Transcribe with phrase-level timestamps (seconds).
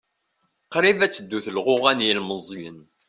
[0.73, 2.79] Qrib ad tebdu telɣuɣa n yelmeẓyen.